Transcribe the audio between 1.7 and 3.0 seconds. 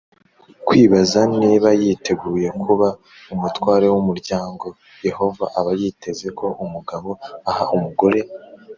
yiteguye kuba